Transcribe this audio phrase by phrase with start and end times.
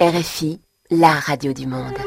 [0.00, 0.58] RFI,
[0.92, 2.00] la radio du monde.။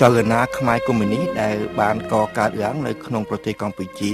[0.00, 4.12] ចលនាខ្មែរកុម្មុយនីសដែលបានកកើតឡើងនៅក្នុងប្រទេសកម្ពុជា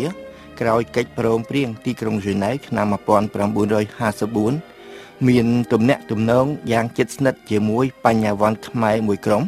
[0.61, 4.80] ក្រោយកិច្ចព្រមព្រៀងទីក្រុងហ្សឺណែវឆ្នាំ1954
[5.29, 9.43] មានទំនាក់ទំនងយ៉ាងជិតស្និទ្ធជាមួយបញ្ញវន្តខ្មែរមួយក្រុម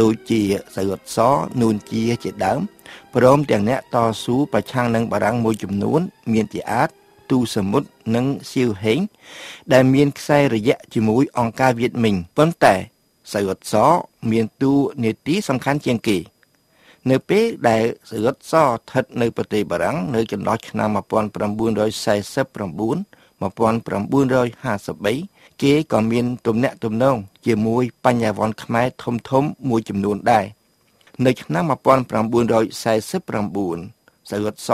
[0.00, 0.40] ដូចជា
[0.76, 1.18] សៃអត់ស
[1.60, 2.60] នួនជាជាដើម
[3.14, 6.00] ព្រមទាំងអ្នកតស៊ូប្រឆាំងនឹងបារាំងមួយចំនួន
[6.32, 6.88] មានជាអាច
[7.30, 8.98] ទូសមុទ្រនិងសៀវហេង
[9.72, 12.74] ដែលមានខ្សែរយៈជាមួយអង្គការវៀតមិញប៉ុន្តែ
[13.32, 13.74] សៃអត់ស
[14.30, 14.72] មានទូ
[15.04, 16.18] នីតិសំខាន់ជាងគេ
[17.10, 30.44] នៅពេលដែលសៃអត់សស្ថិតនៅប្រទេសបារាំងនៅចន្លោះឆ្នាំ1949 1953គេក៏មានទំនាក់ទំនងជាមួយបញ្ញវន្តខ្មែរធំធំមួយចំនួនដែរ
[31.26, 34.70] នៅឆ្នាំ1949សៅរត់ស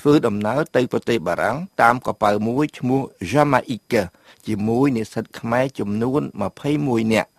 [0.00, 4.02] ធ្វើដំណើរទៅប្រទេសបារាំងតាមកប៉ៅមួយឈ្មោះ Jamaica
[4.46, 6.22] ជាមួយនិស្សិតខ្មែរចំនួន
[6.64, 7.30] 21នាក់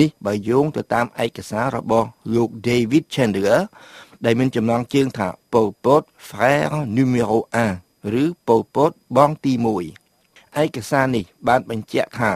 [0.00, 3.60] នេះបើយោងទៅតាមឯកសាររបស់លោក David Chandler
[4.24, 7.38] ដែលមានចំណងជើងថា Pol Pot frère numéro
[7.76, 10.07] 1ឬ Pol Pot បងទី1
[10.62, 12.32] ឯកសារនេះបានបញ្ជាក់ថា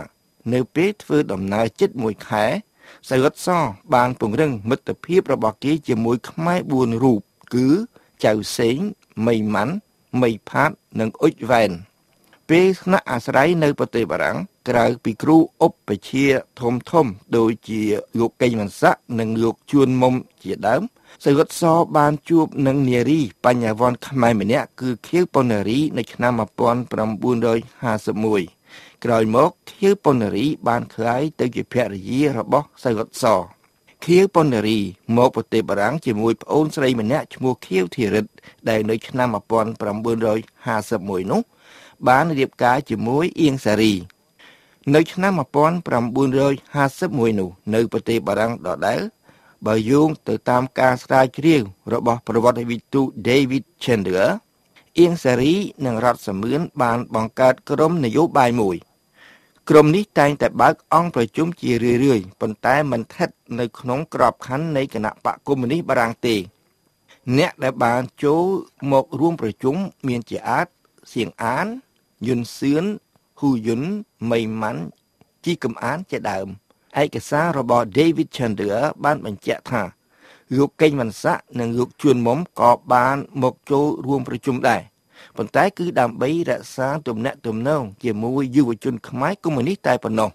[0.52, 2.44] នៅពេលធ្វើដំណើរជិត1ខែ
[3.08, 3.48] សៃរតស
[3.94, 7.20] បានពង្រឹងមិត្តភាពរបស់គេជាមួយខ្មែរ4រូប
[7.54, 7.68] គឺ
[8.24, 8.78] ចៅសេង
[9.26, 9.74] មីម៉ាន់
[10.20, 11.70] មីផាតនិងអ៊ុចវ៉ែន
[12.48, 16.26] ពេលស្នាក់អាស្រ័យនៅប្រទេសបារាំង ក្រៅពីគ្រូឧបជា
[16.60, 17.82] ធំធំ ដូចជា
[18.18, 20.82] លោកកេងវណ្ណស័កនិងលោកជួនមុំជាដើម
[21.24, 21.62] សៃវុតស
[21.96, 33.24] បានជួបនឹងនារីបញ្ញវន្តខ្មែរម្នាក់គឺខៀវប៉ុននារី នៅឆ្នាំ1951ក្រោយមកខៀវប៉ុននារីបានក្លាយទៅជាភរិយារបស់សៃវុតស
[34.04, 34.78] ខៀវប៉ុននារី
[35.16, 38.26] មកប្រទេសបារាំងជាមួយប្អូនស្រីម្នាក់ឈ្មោះខៀវធីរិត
[38.68, 39.38] ដែលនៅឆ្នាំ1951
[41.32, 41.40] នោះ
[42.08, 43.94] បានរៀបការជាមួយអៀងសារី
[44.90, 49.00] នៅឆ្នាំ1951នោះនៅប្រទេសបារាំងដដែល
[49.66, 51.62] បើយោងទៅតាមការស្រាវជ្រាវ
[51.92, 54.30] របស់ប្រវត្តិវិទូ David Chandler
[54.98, 55.54] អៀងសារី
[55.86, 58.76] និងរដ្ឋសមឿនបានបង្កើតក្រុមនយោបាយមួយ
[59.68, 63.28] ក្រុមនេះតែងតែបើកអង្គប្រជុំជារឿយៗប៉ុន្តែមិនស្ថិត
[63.58, 66.36] នៅក្នុងក្របខ័ណ្ឌនៃគណៈបកកុម្មុយនីសបារាំងទេ
[67.38, 68.44] អ្នកដែលបានចូល
[68.92, 69.76] មករួមប្រជុំ
[70.08, 70.66] មានជាអាច
[71.12, 71.66] សៀងអាន
[72.26, 72.84] យុនសឿន
[73.42, 73.82] ហ៊ូយុន
[74.30, 74.82] មីម៉ាន់
[75.44, 76.46] ជីកំអានជាដើម
[77.02, 79.82] ឯកសាររបស់ David Chandler បានបញ្ជាក់ថា
[80.56, 84.82] លោកកេងវណ្ណស័កនិងលោកជួនមុំក៏បានមកចូលរួមប្រជុំដែរ
[85.36, 90.30] ប៉ុន្តែគឺដើម្បីរក្សាទំនាក់ទំនងជាមួយយុវជនខ្មែរកុម្មុយនីសតែប៉ុណ្ណោះ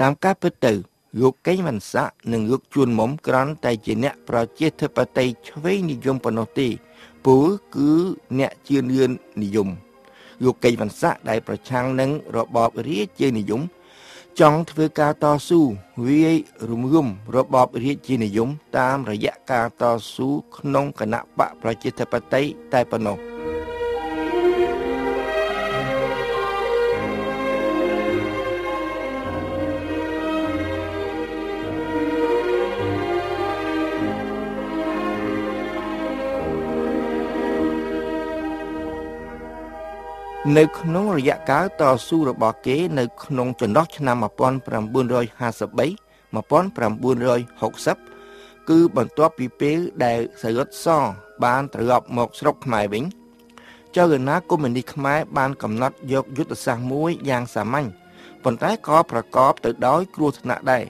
[0.00, 0.72] តាមការពិតទៅ
[1.20, 6.68] លោកកេងវណ្ណស័កនិងលោកជួនមុំក្រាន់តែជាអ្នកប្រជាធិបតេយ្យឆ្វេងនិយមប៉ុណ្ណោះទេ
[7.26, 7.90] ពលគឺ
[8.38, 9.10] អ្នកជឿនឿន
[9.42, 9.70] និយម
[10.44, 13.62] លោកកេងវណ្ណស័កដែលប្រឆាំងនឹងរបបរាជានិយម
[14.40, 15.60] ចង់ធ្វើការតស៊ូ
[16.06, 16.36] វាយ
[16.70, 17.06] រំលំ
[17.36, 18.48] របបរាជានិយម
[18.78, 23.29] តាមរយៈការតស៊ូក្នុងគណៈបកប្រជាធិបតេយ្យតែប៉ុណ្ណោះ
[40.48, 44.24] នៅក្នុងរយៈកាលតស៊ូរបស់គេ នៅក្នុងចន្លោះឆ្នាំ1953
[46.32, 50.86] 1960គឺបន្ទាប់ពីពេលដែលសយុទ្ធស
[51.44, 53.04] បានត្រឡប់មកស្រុកខ្មែរវិញ
[53.96, 57.86] ចៅកណាកុម្មុយនីសខ្មែរបានកំណត់យកយុទ្ធសាស្ត្រមួយយ៉ាងសាមញ្ញ
[58.42, 60.84] ប៉ុន្តែក៏ប្រកបទៅដោយគ្រោះថ្នាក់ដែរ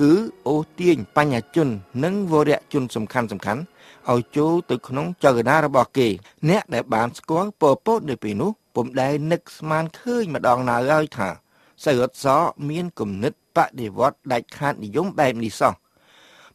[0.00, 0.12] គឺ
[0.48, 1.68] អូសទាញបញ្ញជន
[2.04, 3.62] និងវរៈជនសំខាន់សំខាន់
[4.12, 6.08] ឲ្យចូលទៅក្នុងចៅកណារបស់គេ
[6.48, 11.28] អ្នកដែលបានស្គាល់ពពតនៅពេលនោះ ពុំដែលនឹកស្មានឃើញម្ដងណាហើយថា
[11.84, 12.26] សៅរត់ស
[12.68, 15.74] មានគំនិតបដិវត្តដាច់ខាតនិយមបែបនេះសោះ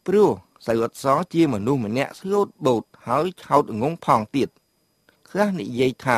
[0.07, 0.29] ព្រោះ
[0.65, 4.49] សៅរត់សជាមនុស្សម្នាក់ស្លូតបូតហើយឆោតងងផងទៀត
[5.29, 6.17] ខ្លះនិយាយថា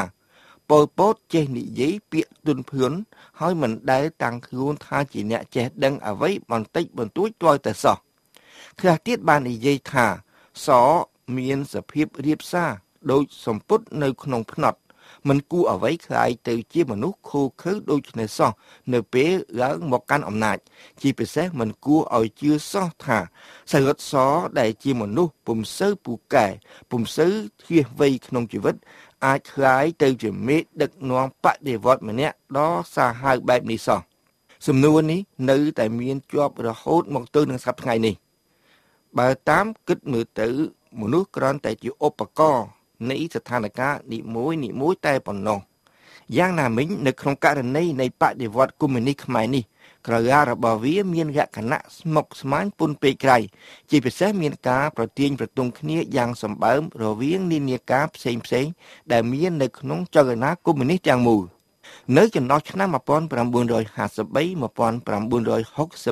[0.69, 2.91] ពលពតចេះនិយាយពាក្យទុនភឿន
[3.39, 7.97] ហើយមិនដែលតាំងខ្លួនថាជាអ្នកចេះដឹងអ្វីបន្តិចបន្តួចទាល់តែសោះ
[8.79, 10.05] ខ្លះទៀតបាននិយាយថា
[10.65, 10.67] ស
[11.37, 12.71] មានសភាពរៀបសារ
[13.11, 14.79] ដូចសម្ពុតនៅក្នុងភ្នត់
[15.27, 18.51] មិនគួរអ្វីខ្លាយទៅជាមនុស្សខូខើដូចនេះសោះ
[18.93, 19.31] នៅពេល
[19.61, 20.57] ឡើងមកកាន់អំណាច
[21.01, 23.19] ជាពិសេសមិនគួរឲ្យជឿសោះថា
[23.71, 24.13] សរុបស
[24.59, 26.47] ដែលជាមនុស្សពុំសូវពូកែ
[26.91, 27.33] ពុំសូវ
[27.63, 28.75] ធៀសវ័យក្នុងជីវិត
[29.25, 33.99] អាចខ្លាយទៅជាមេដឹកនាំបដិវត្តម្នាក់ដ៏សាហាវបែបនេះសោះ
[34.67, 38.15] សំណួរនេះនៅតែមានជាប់រហូតមកទល់នឹងសប្តាហ៍ថ្ងៃនេះ
[39.17, 40.47] បើតាមគិតមើលទៅ
[41.01, 42.65] មនុស្សគ្រាន់តែជាឧបករណ៍
[43.09, 45.59] នៃស្ថានភាពនីមួយនីមួយតែប៉ុណ្ណោះ
[46.37, 49.63] យ៉ាងណាមិញនៅក្នុងករណីនៃបដិវត្តកុម្មុយនីសខ្មែរនេះ
[50.07, 50.19] ក្រៅ
[50.51, 53.37] របស់វាមានលក្ខណៈស្មុគស្មាញពុនពេកក្រៃ
[53.89, 58.65] ជាពិសេសមានការប្រទៀងប្រទង់គ្នាយ៉ាងសម្បើមរវាងនានាការផ្សេងផ្សេង
[59.11, 61.43] ដែលមាននៅក្នុងចលនាកុម្មុយនីសទាំងមូល
[62.17, 62.95] នៅចន្លោះឆ្នាំ1953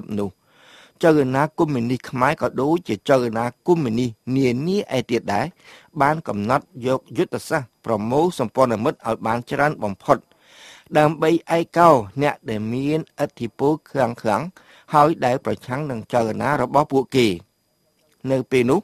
[0.04, 0.30] 1960នោះ
[1.04, 5.46] ចលនាកុម្មុយនីសខ្មែរក៏ដូចជាចលនាកុម្មុយនីសនានាឯទៀតដែរ
[6.02, 10.18] បានកំណត់យកយុទ្ធសាស្ត្រប្រមូលសម្ព័ន្ធមិត្តឲ្យបានច្រើនបំផុត
[10.98, 11.90] ដើម្បីឯកោ
[12.22, 14.42] អ្នកដែលមានឥទ្ធិពលខ្លាំងខ្លាំង
[14.94, 17.28] ហើយដែលប្រឆាំងនឹងចលនារបស់ពួកគេ
[18.32, 18.82] នៅពេលនោះ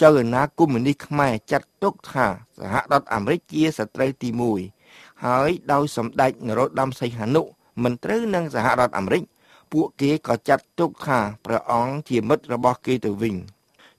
[0.00, 2.26] ចលនាកុម្មុយនីសខ្មែរចាត់ទុកថា
[2.58, 4.28] សហរដ្ឋអាមេរិកជាសត្រូវទី
[4.76, 7.42] 1ហើយដោយសម្ដេចនរោត្តមសីហនុ
[7.82, 9.22] មិនត្រូវនឹងសហរដ្ឋអាមេរិក
[9.72, 13.36] ពួកគេក៏ចាត់ទុកថាព្រះអង្គជាមិត្តរបស់គេទៅវិញ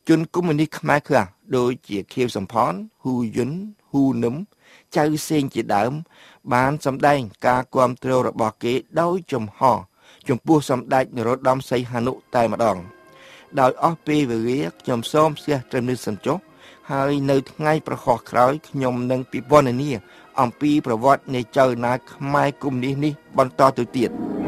[0.07, 1.25] ជនកុម្មុយនីសខ្មែរខ្លះ
[1.57, 2.73] ដូចជាខៀវសំផន
[3.03, 3.51] ហ៊ូយុន
[3.89, 4.35] ហ៊ូនឹម
[4.95, 5.91] ចៅសេងជាដើម
[6.53, 9.59] បានសម្ដែងការគ្រប់គ្រងរបស់គេដោយចំហ
[10.27, 12.77] ចំពោះសម្ដេចនរោត្តមសីហនុតែម្ដង
[13.59, 16.38] ដោយអស់ពេលវេលាខ្ញុំសូមស្ទះត្រឹមនេះសិនចុះ
[16.91, 19.91] ហើយនៅថ្ងៃប្រខុសក្រោយខ្ញុំនឹងពិពណ៌នា
[20.41, 24.12] អំពីប្រវត្តិនៃចៅណាខ្មែរគុំនេះនេះបន្តទៅទៀត។